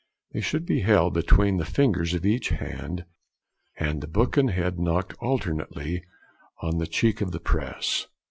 [0.31, 3.05] They should be held between the fingers of each hand,
[3.77, 6.03] and the back and head knocked alternately
[6.63, 8.07] on the cheek of the press.